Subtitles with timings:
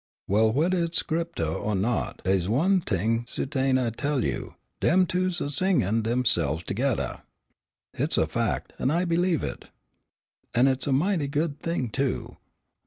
[0.27, 5.27] "Well, wheddah hit's Scripter er not, dey's one t'ing su'tain, I tell you, dem two
[5.27, 7.21] is singin' deyse'ves togeddah."
[7.93, 9.69] "Hit's a fac', an' I believe it."
[10.55, 12.37] "An' it's a mighty good thing, too.